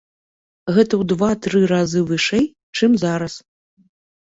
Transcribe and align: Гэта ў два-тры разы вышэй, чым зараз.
Гэта 0.77 0.93
ў 1.01 1.07
два-тры 1.11 1.61
разы 1.73 2.01
вышэй, 2.09 2.45
чым 2.79 2.91
зараз. 3.05 3.33